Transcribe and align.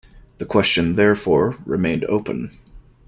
The 0.39 0.47
question 0.47 0.95
therefore 0.95 1.57
remained 1.63 2.05
open. 2.05 2.57